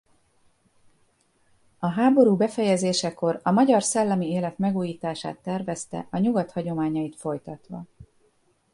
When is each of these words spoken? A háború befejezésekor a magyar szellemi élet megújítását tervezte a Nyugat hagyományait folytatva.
A 1.79 1.87
háború 1.87 2.35
befejezésekor 2.35 3.39
a 3.43 3.51
magyar 3.51 3.83
szellemi 3.83 4.27
élet 4.27 4.57
megújítását 4.57 5.37
tervezte 5.37 6.07
a 6.09 6.17
Nyugat 6.17 6.51
hagyományait 6.51 7.15
folytatva. 7.15 7.83